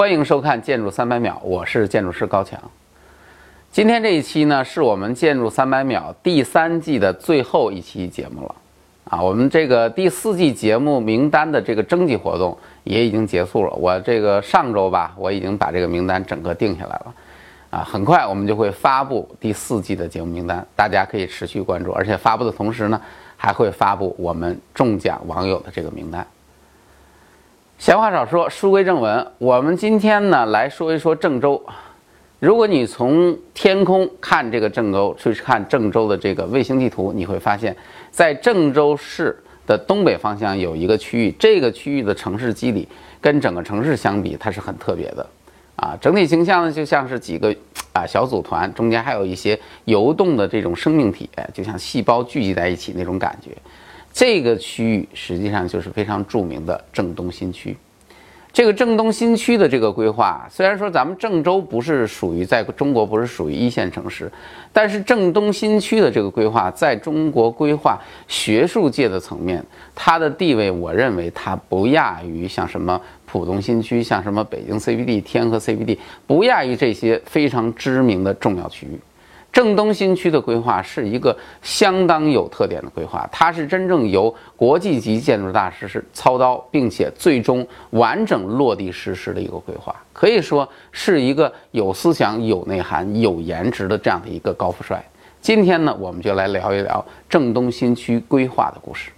[0.00, 2.58] 欢迎收看《建筑三百秒》，我是建筑师高强。
[3.70, 8.54] 今天这一期呢，是我们《建筑三百秒》第三季的最后一期节目了。
[9.04, 13.74] 啊，我们这个第四季节目名单的这个征集活动也已经结束了。
[13.74, 17.14] 我这个上周吧，我已经把这个名单整个定下来了。
[17.68, 21.92] 啊，很快我们就会发布第四季的节目名单，大家可以持续关注。
[21.92, 22.98] 而且发布的同时呢，
[23.36, 26.26] 还会发布我们中奖网友的这个名单。
[27.80, 29.26] 闲话少说，书归正文。
[29.38, 31.58] 我们今天呢来说一说郑州。
[32.38, 37.74] 如果你从天空看这个郑州，去看郑州的这个卫星地图，你会发现
[38.10, 39.34] 在郑州市
[39.66, 42.86] 的东北方向有一个区域，这个区域的城市肌理
[43.18, 45.26] 跟整个城市相比，它是很特别的。
[45.76, 47.50] 啊，整体形象呢就像是几个
[47.94, 53.50] 啊小组团，中间还有一些游动的这种生命体，就像细胞聚集在一起那种感觉。
[54.12, 57.76] 这个区域实际上就是非常著名的郑东新区。
[58.52, 64.28] 这个郑东新区的这个规划，虽然说咱们郑州不是属于在中国不是属于一线城市，
[64.72, 78.98] 但是郑东新区的这个规划，在中国规划学术界的层面，它的地位，我认为它不亚于像什么浦东新区，像什么北京 CBD、天河 CBD，不亚于这些非常知名的重要区域。
[79.52, 95.04] 郑东新区的规划是一个相当有特点的规划，它是真正由国际级建筑大师是操刀，并且最终完整落地实施的一个规划，可以说是一个有思想、有内涵、有颜值的这样的一个高富帅。
[95.40, 99.10] 今天呢，我们就来聊一聊郑东新区规划的故事。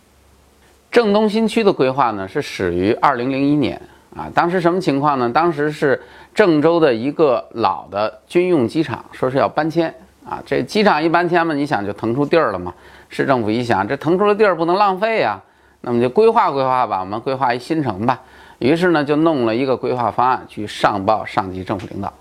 [0.91, 3.81] 郑东新区的规划呢，是始于二零零一年
[4.17, 5.29] 啊，当时什么情况呢？
[5.29, 6.01] 当时是
[6.35, 9.93] 郑州的一个老的军用机场，说是要搬迁。
[10.25, 12.73] 啊，这机场一搬迁嘛，你想就腾出地儿了嘛。
[13.09, 15.41] 市政府一想，这腾出了地儿不能浪费呀，
[15.81, 18.21] 那么就规划规划吧，我们规划一新城吧。
[18.59, 22.13] 于是呢，就弄了一个规划方案去上报上级政府领导。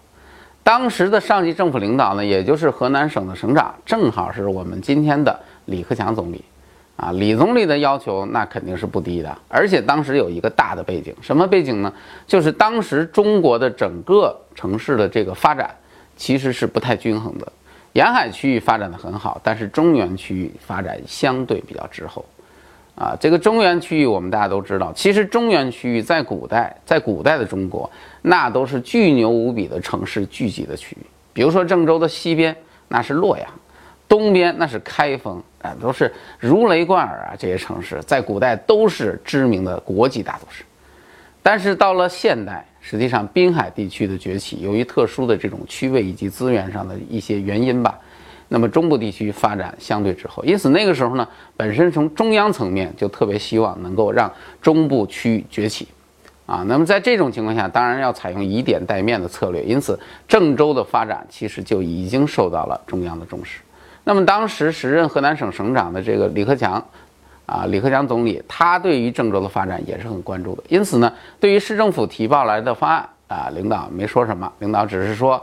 [0.63, 6.43] 当时的上级政府领导呢，也就是河南省的省长，正好是我们今天的李克强总理。
[6.97, 11.91] 啊，李总理的要求那肯定是不低的，而且当时有一个大的背景，什么背景呢？
[12.27, 15.73] 就是当时中国的整个城市的这个发展
[16.15, 17.51] 其实是不太均衡的。
[17.93, 22.23] 沿海区域发展的很好，但是中原区域发展相对比较滞后，
[22.95, 27.89] 啊，这个中原区域我们大家都知道，其实中原区域在古代，在古代的中国，
[28.21, 31.05] 那都是巨牛无比的城市聚集的区域。
[31.33, 32.55] 比如说郑州的西边，
[32.87, 33.45] 那是洛阳；
[34.07, 36.09] 东边那是开封，啊，都是
[36.39, 37.35] 如雷贯耳啊。
[37.37, 40.63] 这些城市在古代都是知名的国际大都市，
[41.43, 42.65] 但是到了现代。
[42.81, 47.97] 实际上，滨海地区的崛起，由于特殊的这种区位以及资源上的一些原因吧，
[48.49, 50.43] 那么中部地区发展相对滞后。
[50.43, 51.25] 因此，那个时候呢，
[51.55, 54.29] 本身从中央层面就特别希望能够让
[54.61, 55.87] 中部区域崛起，
[56.47, 59.63] 啊，那么在这种情况下，当然要采用以点带面的策略。
[59.63, 63.61] 因此，郑州的发展其实就已经受到了中央的重视。
[64.03, 66.83] 那么，当时时任河南省省长的这个李克强。
[67.51, 75.41] 啊，李克强总理他对于郑州的发展也是很关注的，因此呢，对于市政府提报来的方案啊，领导没说什么，领导只是说，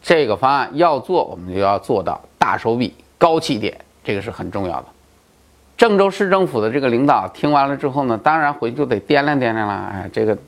[0.00, 4.86] 这个方案要做，我们就要做到大手笔、高起点，这个是很重要的。
[5.76, 10.38] 郑州市政府的这个领导听完了之后呢，当然回去就得掂量掂量了，哎，这个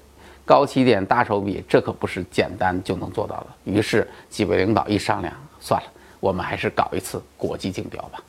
[0.45, 3.47] 高起点、大手笔，这可不是简单就能做到的。
[3.65, 5.89] 于是几位领导一商量，算了，
[6.21, 8.21] 我们还是搞一次国际竞标吧。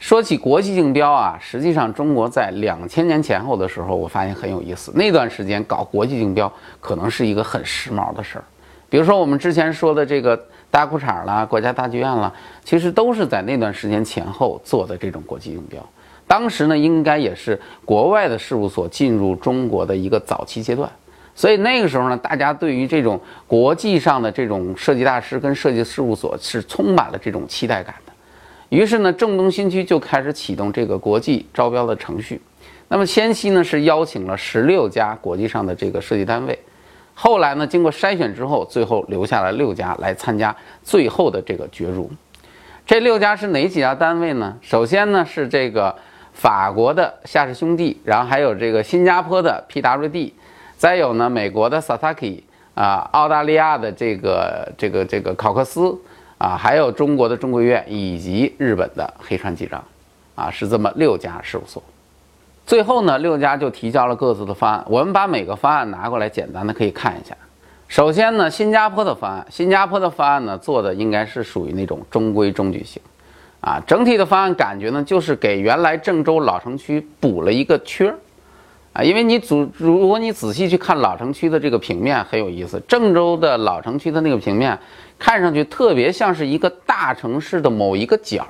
[0.00, 4.90] 说起国际竞标啊，实际上中国在两千年前后的时候，我发现很有意思。
[4.94, 6.50] 那段时间搞国际竞标
[6.80, 8.44] 可能是一个很时髦的事儿。
[8.88, 12.32] 比如说我们之前说的这个大裤衩啦、国家大剧院啦，
[12.64, 15.86] 其实都是在那段时间前后做的这种国际竞标。
[16.26, 20.90] 当时呢，应该也是国外的事务所进入中国的一个早期阶段。
[21.34, 28.09] 所以那个时候呢，大家对于这种国际上的这种设计大师跟设计事务所是充满了这种期待感的。
[28.70, 32.40] 于是呢，郑东新区就开始启动这个国际招标的程序。
[32.86, 36.56] 那么先期呢是邀请了十六家国际上的这个设计单位，
[37.14, 42.10] 后来呢经过筛选之后，最后留下了六家来参加最后的这个角逐。
[42.86, 44.56] 这六家是哪几家单位呢？
[44.60, 45.94] 首先呢是这个
[46.32, 50.32] 法国的夏氏兄弟，然后还有这个新加坡的 PWD，
[50.76, 52.42] 再有呢美国的 Sataki
[52.74, 55.98] 啊，澳大利亚的这个这个这个考克斯。
[56.40, 59.84] 啊，还有中国的中国院以及日本的黑川纪章，
[60.34, 61.82] 啊，是这么六家事务所。
[62.64, 64.82] 最后呢，六家就提交了各自的方案。
[64.88, 67.36] 我们把每个方案拿过来，简单的可以看一下。
[67.88, 73.02] 首先呢，新加坡的方案，新加坡的方案呢做的应该是属于那种中规中矩型，
[73.60, 78.16] 啊，整体的方案感觉呢就是给原来郑州老城区补了一个缺儿，
[78.92, 84.76] 啊，因为你主如果你仔细去看老城区的这个平面很有意思，郑州的老城区的那个平面
[85.18, 88.44] 看上去特别像是一个大城市的某一个角，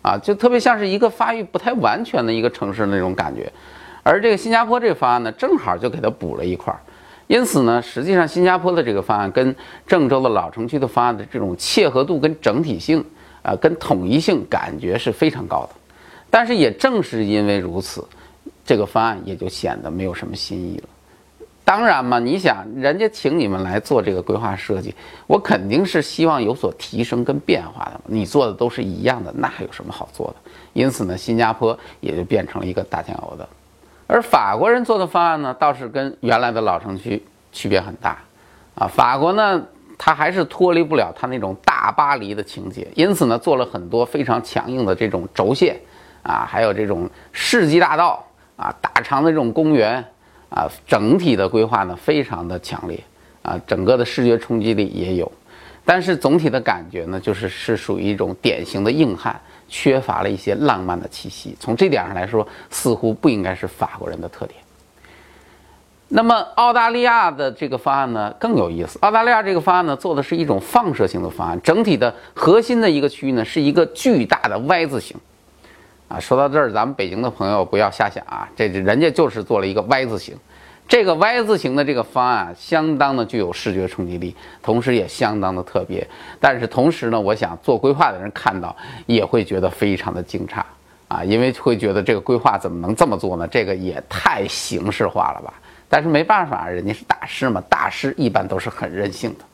[0.00, 3.52] 啊，就特别像是一个发育不太完全的一个城市那种感觉，
[4.04, 6.78] 而这个新加坡这个方案呢，正好就给它补了一块儿。
[7.26, 9.54] 因此呢，实际上新加坡的这个方案跟
[9.86, 13.04] 郑州的老城区的方案的这种切合度跟整体性，
[13.42, 15.70] 啊，跟统一性感觉是非常高的。
[16.30, 18.02] 但是也正是因为如此，
[18.68, 20.88] 这个方案也就显得没有什么新意了。
[21.64, 24.94] 当然嘛，你想人家请你们来做这个规划设计，
[25.26, 27.98] 我肯定是希望有所提升跟变化的。
[28.04, 30.50] 你做的都是一样的，那还有什么好做的？
[30.74, 33.48] 因此呢，新加坡也就变成了一个大酱油的。
[34.06, 37.22] 而法国人做的方案呢，倒是跟原来的老城区
[37.52, 38.18] 区别很大，
[38.74, 39.62] 啊，法国呢，
[39.96, 45.80] 它还是脱离不了它那种大巴黎的情节，因此呢，做了很多非常强硬的这种轴线，
[46.22, 48.22] 啊，还有这种世纪大道，
[48.58, 50.04] 啊，大长的这种公园，
[50.50, 53.02] 啊，整体的规划呢非常的强烈，
[53.40, 55.32] 啊，整个的视觉冲击力也有，
[55.82, 59.40] 但是总体的感觉呢，就是是属于一种典型的硬汉。
[59.70, 64.58] 缺乏了一些浪漫的气息，从这点上来说，似乎不应该是法国人的特点。
[66.08, 75.14] 那么澳大利亚的这个方案呢更有意思，澳大利亚这个方案呢做的是一种放射性的方案，整体的核心的一个区域呢是一个巨大的 Y 字形。
[76.08, 80.34] 啊，说到这儿，咱们北京的朋友不要瞎想啊，这人家就是做了一个 Y 字形。
[80.88, 86.06] 这个 Y 字形的这个方案相当的具有视觉冲击力，同时也相当的特别。
[86.40, 88.74] 但是同时呢，我想做规划的人看到
[89.04, 90.62] 也会觉得非常的惊诧
[91.08, 93.46] 啊，因为会觉得这个规划怎么能这么做呢？
[93.46, 95.52] 这个也太形式化了吧？
[95.90, 99.44] 但是没办法，人家是大师嘛，大师一般都是很任性的。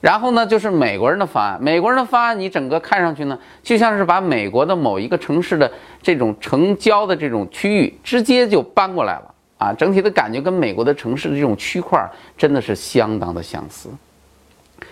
[0.00, 5.70] 然后呢，就是美国人的方案，美国人的方案你整个看上去呢，就像是把美国的某一个城市的
[6.02, 9.32] 这种城郊的这种区域直接就搬过来了。
[9.58, 11.98] 啊，整体的感觉跟美国的城市的这种区块
[12.36, 13.88] 真的是相当的相似，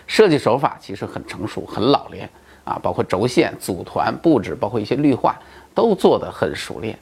[0.07, 2.27] 设计手法其实很成熟、很老练
[2.65, 5.39] 啊，包括轴线、组团、布置，包括一些绿化
[5.75, 6.99] 都做得很熟练。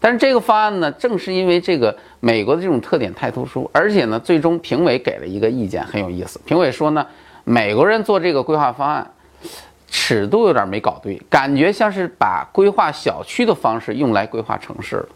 [0.00, 6.40] 但是这个方案呢，正是因为这个美国的这种特点太突出，而且呢，最终评委给了一个意见，很有意思。
[6.44, 7.06] 评委说呢，
[7.48, 9.08] 美国人做这个规划方案
[9.86, 15.08] 尺度有点没搞对，感觉像是把规划小区的方式用来规划城市了。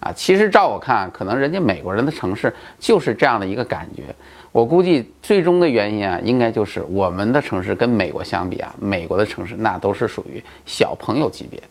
[0.00, 4.14] 啊，其实照我看，可能人家美国人的城市就是这样的一个感觉。
[4.52, 11.66] 我估计最终的原因啊，应该就是我们的城市跟美国相比啊，美国的城市那都是属于小朋友级别的。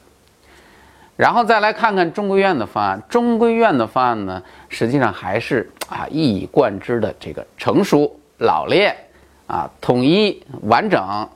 [1.15, 8.95] 然后再来看看中规院的方案，中规院的方案呢，实际上还是啊一以贯之的这个成熟老练
[9.49, 11.27] 啊统一完整，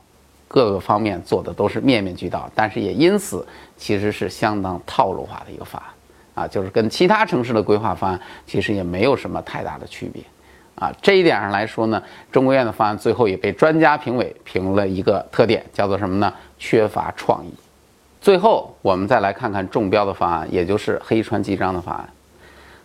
[0.48, 3.46] 各个方面做的都是面面俱到，但是也因此
[3.76, 5.90] 其实是相当套路化的一个方案。
[6.34, 10.20] 啊，就是跟其他城市的规划方案其实也没有什么太大的区别，
[10.74, 12.02] 啊，这一点上来说呢，
[12.32, 16.34] 中国院的方案最后也被专家评委评了一个特点，叫做什么呢？
[16.58, 17.54] 缺乏创意。
[18.20, 22.08] 最后我们再来看看中标的方案，也就是黑川纪章的方案。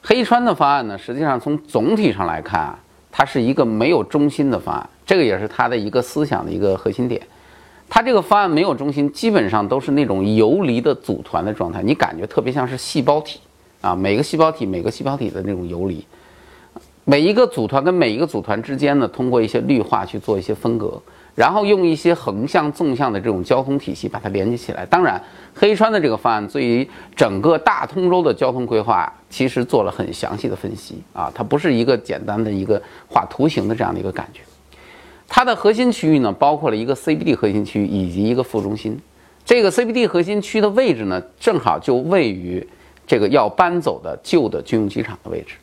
[0.03, 2.79] 黑川的方案呢，实际上从总体上来看啊，
[3.11, 7.21] 它是一个没有中心的方案，这个也是它的一个思想的一个核心点。
[7.89, 13.39] 它这个方案没有中心，基本上都是那种游离的组团的状态，你感觉特别像是细胞体
[13.81, 16.05] 啊，每个细胞体每个细胞体的那种游离，
[17.03, 21.01] 每一个组团跟每一个组团之间呢，通过一些绿化去做一些分隔，
[21.35, 24.85] 然后用一些横向、纵向的这种交通体系把它连接起来。
[24.85, 25.21] 当然，
[25.53, 34.41] 黑川的这个方案对于整个大通州的交通规划其实做了很详细的分析啊，它不是一个简单的一个画图形的这样的一个感觉。
[35.27, 38.99] 它的核心区域呢，包括了一个 CBD 核心区以及一个副中心。
[39.45, 42.67] 这个 CBD 核心区的位置呢，正好就位于
[43.07, 45.55] 这个要搬走的旧的军用机场的位置，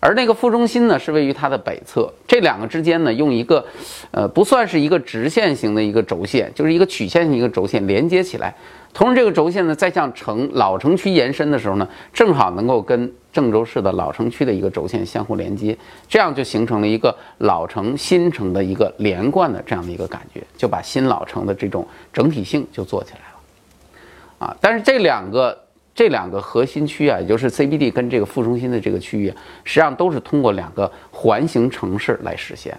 [0.00, 2.12] 而那个副中心呢，是位于它的北侧。
[2.26, 3.64] 这两个之间呢，用一个，
[4.10, 8.54] 呃，不算是一个直线型的一个轴线，就是一个曲线型一个轴线连接起来。
[8.92, 15.76] 同时，这个轴线呢，再向城老城区延伸的时候呢，正好能够跟郑州市的老城区的一个轴线相互连接，
[16.08, 24.46] 这样就形成了一个老城新城的一个连贯的这样的一个感觉，就把新老城的这种整体性就做起来了。
[24.48, 25.56] 啊，但是这两个
[26.00, 29.28] 这两个核心区啊，也就是 CBD 跟这个副中心的这个区域，
[29.64, 32.74] 实际上都是通过两个环形城市来实现。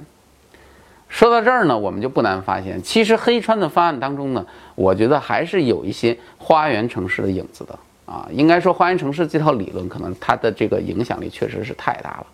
[1.07, 8.27] 说到这儿呢，我们就不难发现，其实黑川的方案当中呢，我觉得还是有一些花园城市的影子的啊。
[8.31, 12.25] 应该说，花园城市这套理论可能它的这个影响力确实是太大了。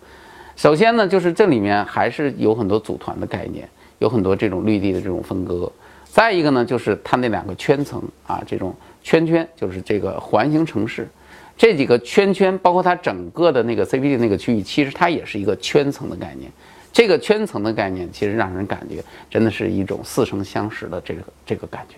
[0.56, 3.68] 首先呢，就是这里面还是有很多组团的概念，
[3.98, 5.70] 有很多这种绿地的这种分割。
[6.06, 11.08] 再一个呢，就是它那两个圈层啊，这种圈圈就是这个环形城市。
[11.56, 16.50] 这几个圈圈，包括它整个的那个 CPD 那个区域，其实它也是一个圈层的概念。
[16.92, 21.96] 这个圈层的概念，其实让人感觉真的是一种似曾相识的这个这个感觉，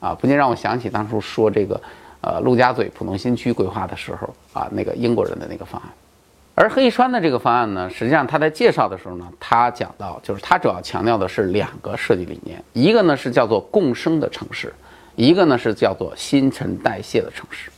[0.00, 1.80] 啊，不禁让我想起当初说这个，
[2.20, 5.90] 呃，陆家嘴浦东新区规划的时候啊，那个英国人的那个方案。
[6.54, 14.72] 而黑川的这个方案呢，实际上他在介绍的时候呢，他讲到就是他主要强调的是两个设计理念，一个呢是叫做共生的城市，
[15.16, 17.70] 一个呢是叫做新陈代谢的城市。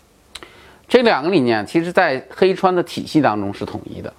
[0.88, 4.12] 这两个理念其实在黑川的体系当中是统一的。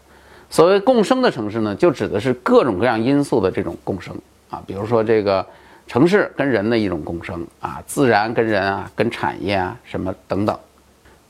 [0.49, 4.15] 所谓共生的城市呢，就指的是各种各样因素的这种共生。
[4.49, 5.45] 啊，比如说这个
[5.87, 7.45] 城市跟人的一种共生。
[7.59, 10.57] 啊，自然跟人啊，跟产业啊什么等等，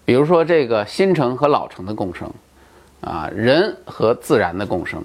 [0.06, 2.30] 比如说这个新城和老城的共生。
[3.02, 5.04] 啊，人和自然的共生。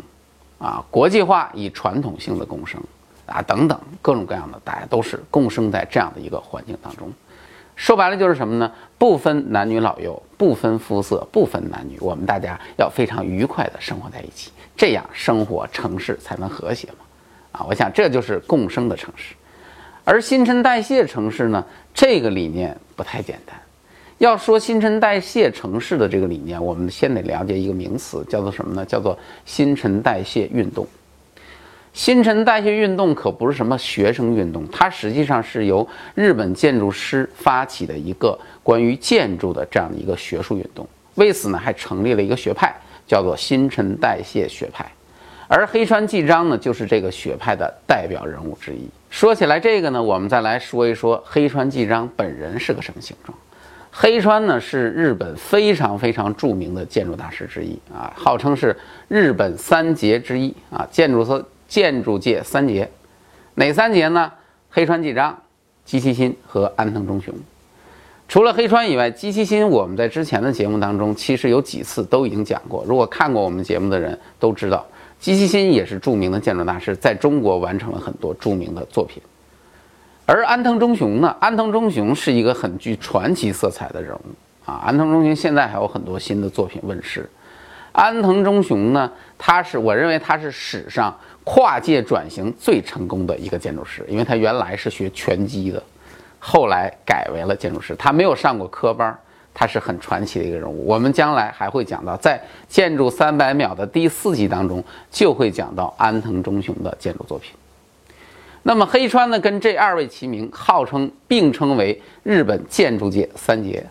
[0.58, 2.80] 啊，国际化与传统性的共生。
[3.32, 7.10] 啊等等各种各样的，大家都是共生在这样的一个环境当中。
[7.74, 8.70] 说白了就是什么呢？
[8.98, 16.96] 不分男女老幼，不分肤色，不分男女，我们大家要非常愉快的生活在一起，这样生活城市才能和谐嘛。
[17.52, 19.34] 啊，我想这就是共生的城市。
[20.04, 23.56] 而新陈代谢城市呢，这个理念不太简单。
[24.18, 28.84] 要说新陈代谢城市的这个理念，我们先得了解一个名词，叫做什么呢？
[28.84, 30.86] 叫做新陈代谢运动。
[31.92, 40.88] 新陈代谢运动可不是什么学生运动，它实际上是由日本建筑师发起的一个关于建筑的这样的一个学术运动。
[41.16, 42.74] 为此呢，还成立了一个学派，
[43.06, 44.90] 叫做新陈代谢学派。
[45.48, 48.88] 而黑川纪章呢，就是这个学派的代表人物之一。
[49.10, 53.36] 说起来这个呢，我们再来说一说黑川纪章本人是个什么形状。
[53.90, 58.74] 黑川呢，是日本非常非常著名的建筑大师之一啊，号称是
[59.08, 61.44] 日本三杰之一啊，建筑师。
[61.72, 62.90] 建筑界三杰，
[63.54, 64.30] 哪三杰呢？
[64.68, 65.38] 黑川纪章、
[65.86, 67.32] 姬其新和安藤忠雄。
[68.28, 72.84] 除了黑川以外，姬其新我们在之前的节目当中其实有几次都已经讲过。
[72.86, 74.86] 如果看过我们节目的人都知道，
[75.18, 79.22] 姬其新也是著名的建筑大师，在中国完成了很多著名的作品。
[80.26, 81.34] 而安藤忠雄呢？
[81.40, 84.74] 安藤忠雄是一个很具传奇色彩的人物啊！
[84.84, 87.30] 安藤忠雄现在还有很多新的作品问世。
[87.92, 89.10] 安藤忠雄呢？
[89.38, 91.14] 他是我认为他是史上。
[91.44, 95.82] 跨界转型最成功的一个建筑师，因为他原来是学拳击的，
[96.38, 97.94] 后来改为了建筑师。
[97.96, 99.16] 他没有上过科班，
[99.52, 100.86] 他是很传奇的一个人物。
[100.86, 107.52] 我们将来还会讲到，在《建筑三百秒》的第四集当中，就会讲到安藤忠雄的建筑作品。
[108.62, 113.84] 那么黑川呢，跟这二位齐名，号称并称为日本建筑界三杰。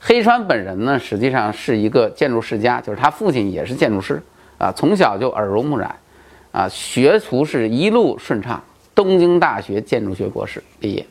[0.00, 4.20] 黑川本人呢，实际上是一个建筑世家，就是他父亲也是建筑师
[4.58, 5.94] 啊，从小就耳濡目染。
[6.58, 8.60] 啊，学徒是一路顺畅，
[8.92, 11.06] 东京大学建筑学博士毕业，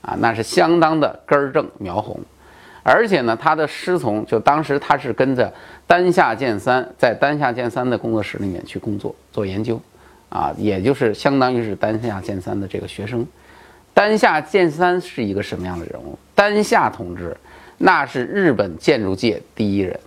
[0.00, 2.20] 啊，那是相当的根正苗红，
[2.84, 5.52] 而且呢，他的师从就当时他是跟着
[5.88, 9.80] 丹下健三在丹下健三的工作室里面去工作做研究，
[10.28, 13.26] 啊，也就是相当于是丹下健三的这个学生。
[13.92, 16.16] 丹下健三是一个什么样的人物？
[16.32, 17.36] 丹下同志
[17.76, 19.98] 那是日本建筑界第一人。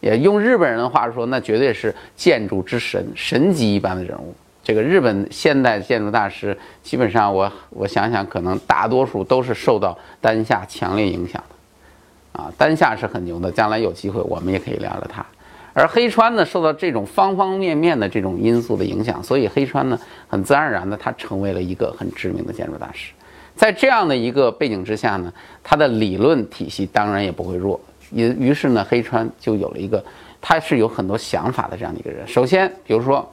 [0.00, 4.34] 也用日本人的话说，那绝对是建筑之神，神级一般的人物。
[4.62, 12.40] 这个日本现代建筑大师，基本上我我想想，可能大多数都是受到丹下强烈影响的。
[12.40, 15.24] 啊，丹下是很牛的，将来有机会我们也可以聊聊他。
[15.72, 23.12] 而黑川呢，受到这种方方面面的这种因素的影响，所以黑川呢，很自然而然的他成为了一个很知名的建筑大师。
[23.56, 27.80] 在这样的一个背景之下呢，他的理论体系当然也不会弱。
[28.10, 30.04] 于于是呢，黑川就有了一个，
[30.40, 32.26] 他是有很多想法的这样的一个人。
[32.26, 33.28] 首先，比如说，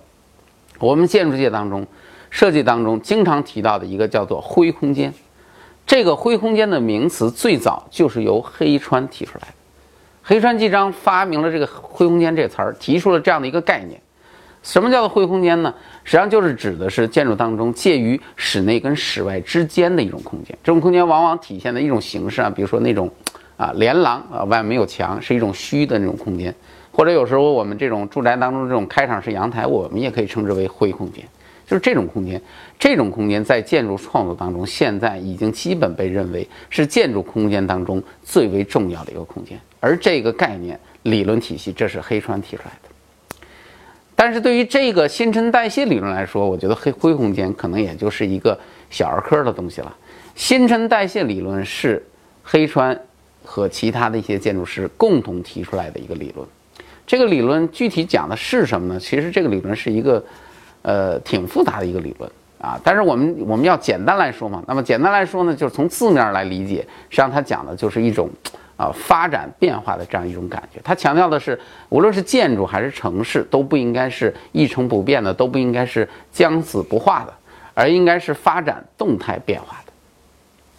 [0.79, 1.85] 我们建筑界当中、
[2.29, 5.13] 设计当中经常提到的一个叫做“灰空间”，
[5.87, 9.53] 这个“灰空间”的名词最早就是由黑川提出来的。
[10.23, 13.99] 黑川纪章发明了这个“灰空间”这词儿，提出了这样的一个概念。
[14.61, 15.73] 什么叫做“灰空间”呢？
[16.03, 20.57] 实际上就是指的是建筑当中介于室内跟室外之间的一种空间。
[20.63, 23.09] 这种空间往往体现的一种形式啊，比如说那种。
[23.57, 26.53] 啊，连廊啊，外面没有墙，是一种虚的那种空间，
[26.91, 31.25] 或者有时候我们这种住宅当中这种开场式阳台，我们也可以称之为灰空间，
[31.65, 32.39] 就是这种空间。
[32.77, 39.59] 这种空间在建筑创作当中，现在已经基本被认为是建筑空间当中最为重要的一个空间。
[39.79, 43.37] 而这个概念理论体系，这是黑川提出来的。
[44.15, 48.59] 但是对于这个新陈代谢理论来说，我觉得黑灰空间可能也就是一个
[48.91, 49.95] 小儿科的东西了。
[50.35, 52.05] 新陈代谢理论是
[52.43, 52.99] 黑川。
[53.49, 56.45] 和其他的一些建筑师共同提出来的一个理论，
[57.07, 58.99] 这个理论具体讲的是什么呢？
[58.99, 60.21] 其实这个理论是一个，
[60.81, 62.77] 呃，挺复杂的一个理论啊。
[62.83, 68.29] 但是我们我们要简单来说嘛，那么简单来说呢，就是从字面来理解，实际上它讲的就是一种
[68.75, 70.81] 啊发展变化的这样一种感觉。
[70.83, 77.33] 它强调的是，无论是建筑还是城市，都不应该是一成不变的，都不应该是将死不化的，
[77.73, 79.77] 而应该是发展动态变化。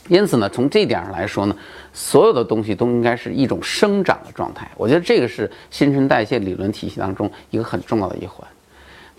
[0.08, 1.56] 因此呢，从这点上来说呢，
[1.92, 4.68] 所有的东西都应该是一种生长的状态。
[4.76, 8.46] 我觉得这个是新陈代谢理论体系当中一个很重要的一环。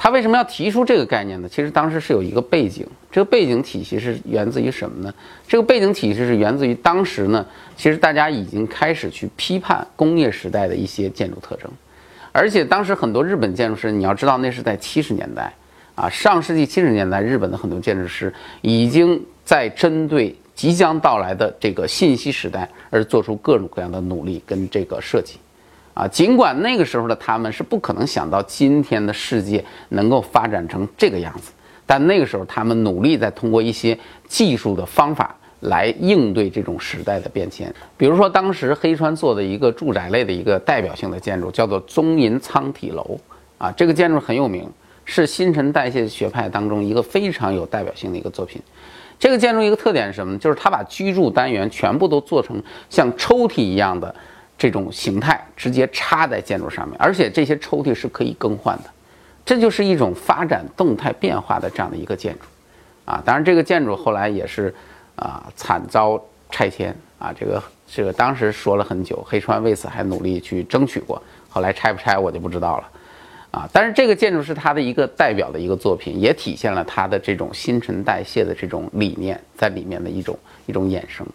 [0.01, 1.50] 他为什么要提出这个概念呢？
[1.50, 5.13] 其实当时是有一个背景，这个背景体系是源自于什么呢？
[5.46, 11.69] 这个背景体系是源自于当时呢，其实大家已经开始去批判工业时代的一些建筑特征，
[12.31, 15.53] 而且当时很多日本建筑师，你要知道那是在七十年代
[15.96, 25.37] 啊，上世纪七十年代，日本的很多建筑师已经在针对即将到来的这个信息时代而做出各种各样的努力跟这个设计。
[25.93, 31.53] 啊，尽管那个时候的他们是不可能想到今天的世界能够发展成这个样子，
[31.85, 33.97] 但那个时候他们努力在通过一些
[34.27, 37.73] 技术的方法来应对这种时代的变迁。
[37.95, 43.17] 比如说，当时黑川做的一个住宅类的一个代表性的建筑叫做宗银仓体楼，
[43.57, 44.69] 啊，这个建筑很有名，
[45.05, 48.61] 是新陈代谢学派当中一个非常有代表性的一个作品。
[49.19, 50.38] 这个建筑一个特点是什么？
[50.39, 54.15] 就是它把居住单元全部都做成像抽屉一样的。
[54.61, 58.89] 这种形态直接插在建筑上面，而且这些抽屉是可以更换的，
[59.45, 62.41] 这就是一种发展动态变化的这样的一个建筑，
[63.05, 64.75] 啊，当然这个建筑后来也是
[65.15, 66.21] 啊惨遭
[66.51, 72.89] 拆迁啊，这个这个当时说了很久，黑川为此还努力去争取过，后来拆不拆我就不知道了，
[73.51, 80.38] 啊，但是这个建筑是他的一个代表的一个作品，也体现了他的这种新陈代谢的这种理念在里面的一种
[80.68, 81.25] 一种衍生。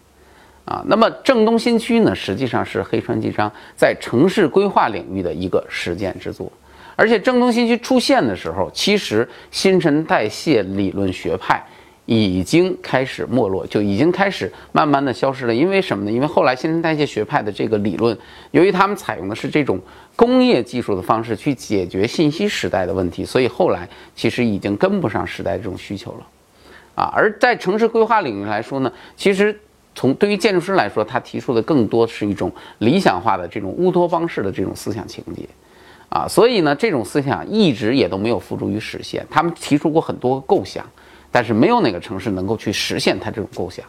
[0.64, 6.50] 啊，那么正东新区呢，实际上是黑川纪章在城市规划领域的一个实践之作。
[6.97, 11.61] 而且正东新区出现的时候，其实新陈代谢理论学派
[12.06, 15.54] 已经开始没落，就已经开始慢慢的消失了。
[15.54, 16.11] 因为什么呢？
[16.11, 18.16] 因为后来新陈代谢学派的这个理论，
[18.50, 19.80] 由于他们采用的是这种
[20.16, 26.26] 工业技术的方式去解决信息时代的问题，所以后来其实已经跟不上时代这种需求了。
[26.94, 29.59] 啊，而在城市规划领域来说呢，其实。
[29.96, 35.46] 从对于建筑师来说，他提出的更多是一种理想化的这种乌托邦式的这种思想情节，
[36.09, 39.24] 啊，所以呢，这种思想一直也都没有付诸于实现。
[39.31, 40.85] 他们提出过很多构想，
[41.35, 43.85] 但是没有哪个城市能够去实现它这种构想，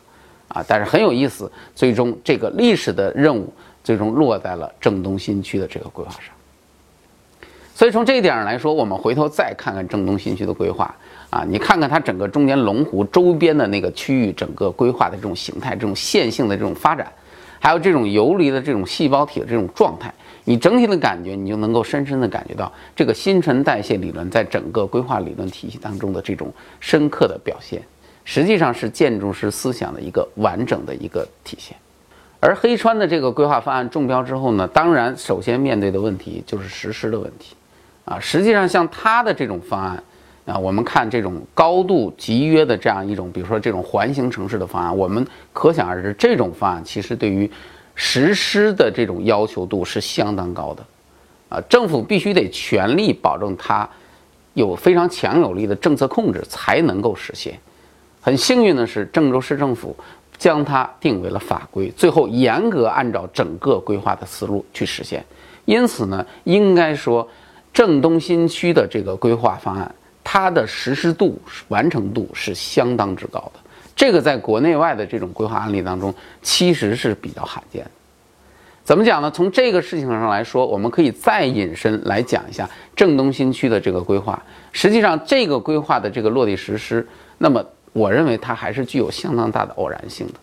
[0.47, 3.53] 啊，但是很有意思，最终这个历史的任务
[3.83, 6.33] 最终落在了郑东新区的这个规划上。
[7.75, 10.91] 所以从这一点上来说，我们回头再看看郑东新区的规划。
[11.29, 17.11] 啊，你看看它整个中间龙湖周边的那个区域，整个规划的这种形态、这种线性的这种发展，
[17.59, 20.11] 还有这种游离的这种细胞体的这种状态，
[20.45, 27.81] 你整体的感觉，你就能够深深的感觉到这个新陈代谢理论在整个规划理论体系当中的这种深刻的表现，
[28.23, 31.75] 实际上是建筑师思想的一个完整的一个体现。
[32.39, 37.55] 而黑川的这个规划方案中标之后呢，当然首先面对的问题就是实施的问题，
[38.05, 40.01] 啊，实际上像他的这种方案。
[40.45, 47.49] 啊，我们看这种高度集约的这样一种，比如说这种环形城市的方案，我们可想而知，这种方案其实对于
[47.95, 50.85] 实施的这种要求度是相当高的。
[51.49, 53.89] 啊，政府必须得全力保证它
[54.53, 57.59] 有非常强有力的政策控制，才能够实现。
[58.21, 59.95] 很幸运的是，郑州市政府
[60.37, 65.25] 将它定为了法规，最后严格按照整个规划的思路去实现。
[65.65, 67.27] 因此呢，应该说，
[67.73, 69.95] 郑东新区的这个规划方案。
[70.27, 73.59] 它的实施度、完成度是相当之高的，
[73.95, 77.91] 这个在国内外的这种规划案例当中，其实是比较罕见的。
[78.83, 79.31] 怎么讲呢？
[79.31, 84.39] 从这个事情上来说，我们可以再引申来讲一下郑东新区的这个规划。
[84.71, 87.07] 实际上，这个规划的这个落地实施，
[87.39, 90.33] 那么我认为它还是具有相当大的偶然性的。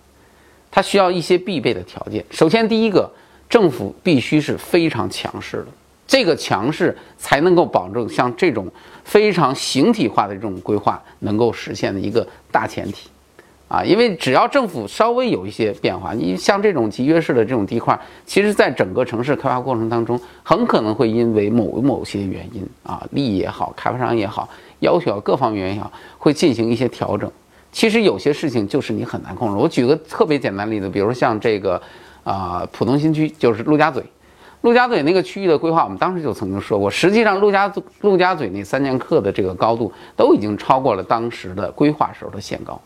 [0.71, 2.25] 它需要一些必备的条件。
[2.31, 3.09] 首先，第一个，
[3.49, 5.67] 政府必须是非常强势的。
[6.05, 8.67] 这个强势才能够保证像这种
[9.05, 13.09] 非常形体化的这种规划能够实现的一个大前提，
[13.73, 24.47] 啊，因为只要政府稍微有一些变化，你像这种集约式的这种地块，其实在整个城市开发过程当中，很可能会因为某某些原因啊，利益也好，开发商也好，
[24.81, 27.33] 要求各方面也好，会进行一些调整。
[27.71, 29.57] 其实有些事情就是你很难控制。
[29.57, 31.81] 我举个特别简单例子，比如像这个
[32.25, 34.05] 啊，浦东新区就是陆家嘴。
[34.61, 42.79] 陆家嘴那个区域的规划，我们当时就曾经说过，实际上陆家陆家嘴那三剑客的这个高度都已经超过了当时的规划时候的限高，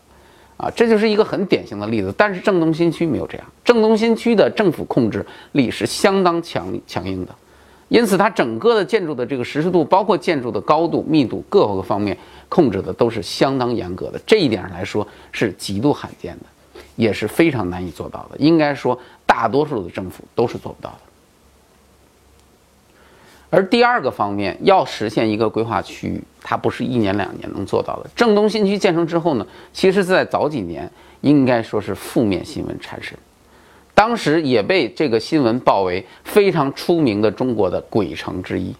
[0.57, 2.13] 啊，这就是一个很典型的例子。
[2.17, 7.33] 但是正东新区没有这样，正东新区的政府控制力是相当强强硬的，
[7.87, 12.17] 因此它整个的建筑的这个实施度，包括建筑的高度、密度各个方面
[12.49, 14.19] 控制的都是相当严格的。
[14.25, 16.45] 这一点上来说是极度罕见的。
[16.95, 18.35] 也是非常难以做到的。
[18.39, 20.99] 应该说，大多数的政府都是做不到的。
[23.49, 28.09] 而第二个方面，要实现一个规划区域，它不是一年两年能做到的。
[28.15, 30.89] 郑东新区建成之后呢，其实在早几年
[31.21, 33.17] 应该说是负面新闻缠身，
[33.93, 38.75] 当时也被这个新闻报为非常出名的中国的鬼城之一。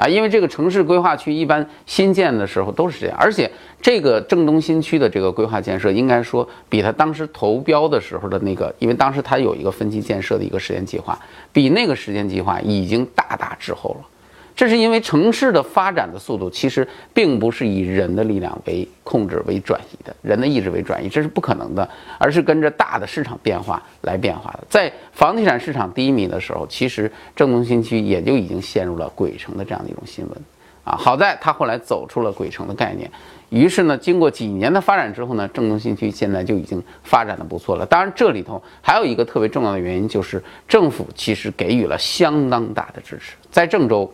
[0.00, 3.50] 啊，因为这个城市规划区一般新建的时候都是这样，而且
[3.82, 11.18] 这个郑东新区的这个规划建设，应该说比他当时投标的时候的那个，因为当时他有一个分期建设的一个时间计划，
[11.52, 14.06] 比那个时间计划已经大大滞后了。
[14.54, 24.60] 这是因为城市的发展的速度其实并不是以人的力量为控制、为转移的，人的意志为转移，这是不可能的，而是跟着大的市场变化来变化的。
[24.68, 30.36] 在房地产市场低迷的时候，其实郑东新区也就已经陷入了鬼城的这样的一种新闻
[30.84, 30.94] 啊。
[30.96, 33.10] 好在他后来走出了鬼城的概念，
[33.48, 37.86] 于是呢，经过几年的发展之后呢，郑东新区现在就已经发展的不错了。
[37.86, 44.12] 当然，这里头还有一个特别重要的原因，就是政府其实给予了相当大的支持，在郑州。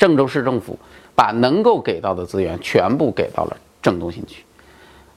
[0.00, 0.78] 郑州市政府
[1.14, 4.42] 把能够给到的资源全部给到了郑东新区，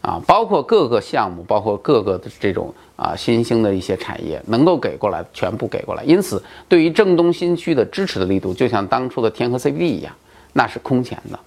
[0.01, 6.03] 啊，包括各个项目，包括各个的这种啊新兴的一些产业，能够给过来全部给过来。
[6.03, 10.13] 因此，对于郑东新区的支持的力度，就像当初的天河 CBD 一样，
[10.51, 11.39] 那是空前的，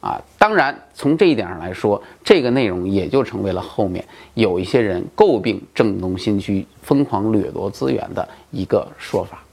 [0.00, 9.44] 啊，当然从这一点上来说，这个内容也就成为了后面有一些人诟病郑东新区疯狂掠夺资源的一个说法。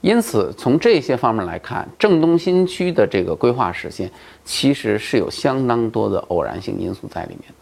[0.00, 4.10] 因此，从这些方面来看，郑东新区的这个规划实现，
[4.44, 7.54] 其实是有相当多的偶然性因素在里面的，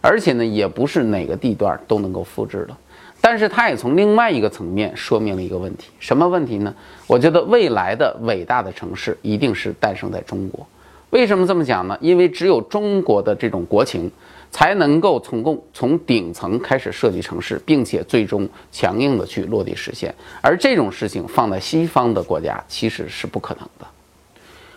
[0.00, 2.76] 而且呢，也不是哪个地段都能够复制的。
[3.20, 6.74] 但是，它也从另外一个层面说明了一个问题，什么问题呢？
[7.06, 10.66] 我觉得未来的伟大的城市一定是诞生在中国。
[11.10, 11.96] 为什么这么讲呢？
[12.00, 14.10] 因为只有中国的这种国情。
[14.54, 20.14] 才能够从共从顶层开始设计城市，并且最终强硬的去落地实现。
[20.40, 23.86] 而这种事情放在西方的国家其实是不可能的。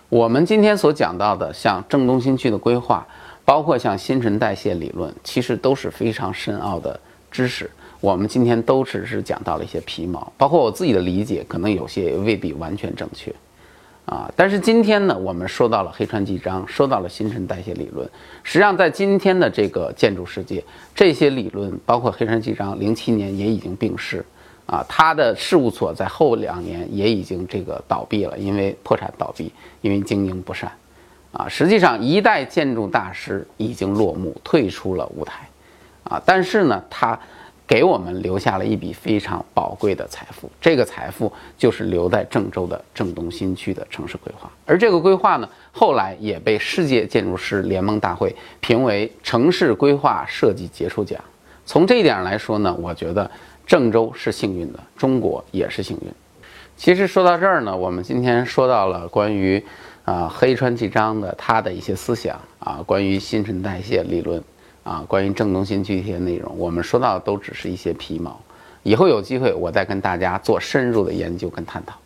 [0.10, 3.06] 我们今天所讲到的，像郑东新区的规划，
[3.46, 7.70] 包括像新陈代谢理论，其实都是非常深奥的知识。
[8.02, 13.32] 我们今天都只是讲到了一些皮毛，包括我自己的理解，可能有些未必完全正确。
[14.08, 18.10] 啊，但是今天呢，我们说到了黑川纪章，说到了新陈代谢理论。
[18.42, 20.64] 实际上，在今天的这个建筑世界，
[20.96, 24.24] 这些理论，包括黑川纪章，零七年也已经病逝。
[24.66, 30.72] 啊，他的事务所在后两年也已经这个倒闭了，因为破产倒闭，因为经营不善。
[31.34, 35.46] 啊，实际上一代建筑大师已经落幕，退出了舞台。
[36.06, 37.20] 啊，但是呢，他。
[37.68, 51.20] 给我们留下了一笔非常宝贵的财富，这个财富就是留在郑州的郑东新区的城市规划，而这个规划呢，后来也被世界建筑师联盟大会评为城市规划设计杰出奖。
[51.66, 53.30] 从这一点上来说呢，我觉得
[53.66, 56.10] 郑州是幸运的，中国也是幸运。
[56.78, 59.62] 其实说到这儿呢，我们今天说到了关于
[60.06, 64.42] 啊黑川纪章的他的一些思想啊，关于新陈代谢理论。
[64.88, 68.40] 啊，关于郑东新区一些内容，我们说到的都只是一些皮毛，
[68.84, 71.98] 以后有机会我再跟大家做深入的研究跟探讨。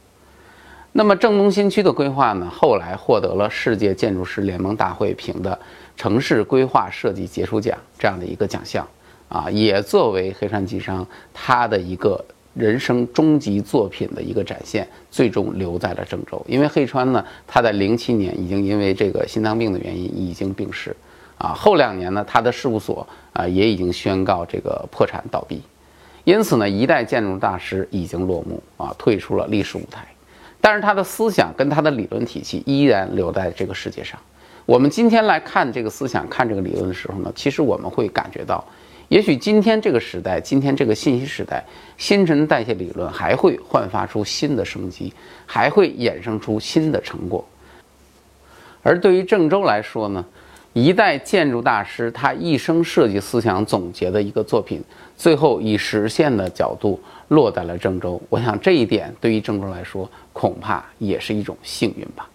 [0.91, 5.57] 那么郑东新区的规划呢，后来获得了世界建筑师联盟大会评的
[5.95, 8.85] 城市规划设计杰出奖这样的一个奖项，
[9.29, 12.19] 啊，也作为黑川纪章他的一个
[12.55, 16.43] 人生终极作品的一个展现，最终留在了郑州。
[16.47, 20.95] 因为黑川呢，他在零七年已经因为这个心脏病的原因已经病逝。
[21.41, 25.59] 啊，后两年呢，他的事务所啊也已经宣告这个破产倒闭，
[26.23, 30.05] 因此呢，一代建筑大师已经落幕啊，退出了历史舞台。
[30.59, 34.19] 但是他的思想跟他的理论体系依然留在这个世界上。
[34.67, 38.63] 我们今天来看这个思想、看这个理论的时候呢，其实我们会感觉到，
[39.07, 41.65] 也许今天这个时代，今天这个信息时代，
[41.97, 45.11] 新陈代谢理论还会焕发出新的生机，
[45.47, 47.43] 还会衍生出新的成果。
[48.83, 50.23] 而对于郑州来说呢？
[50.73, 54.81] 一代建筑大师，他一生设计思想总结的一个作品，
[55.17, 58.21] 最后以实现的角度落在了郑州。
[58.29, 62.27] 我想这一点对于郑州来说，恐怕也是一种幸运吧。